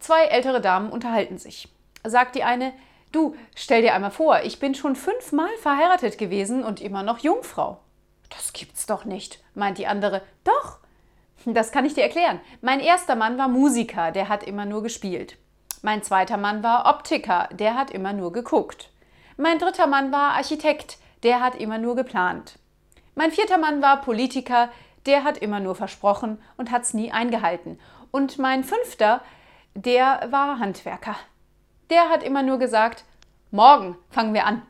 [0.00, 1.68] Zwei ältere Damen unterhalten sich.
[2.04, 2.72] Sagt die eine,
[3.12, 7.78] du, stell dir einmal vor, ich bin schon fünfmal verheiratet gewesen und immer noch Jungfrau.
[8.30, 10.22] Das gibt's doch nicht, meint die andere.
[10.44, 10.78] Doch,
[11.44, 12.40] das kann ich dir erklären.
[12.62, 15.36] Mein erster Mann war Musiker, der hat immer nur gespielt.
[15.82, 18.90] Mein zweiter Mann war Optiker, der hat immer nur geguckt.
[19.36, 22.58] Mein dritter Mann war Architekt, der hat immer nur geplant.
[23.14, 24.70] Mein vierter Mann war Politiker,
[25.06, 27.78] der hat immer nur versprochen und hat's nie eingehalten.
[28.10, 29.22] Und mein fünfter,
[29.74, 31.16] der war Handwerker.
[31.90, 33.04] Der hat immer nur gesagt,
[33.50, 34.62] morgen fangen wir an.